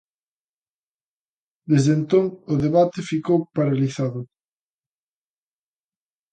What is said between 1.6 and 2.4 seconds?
Desde entón,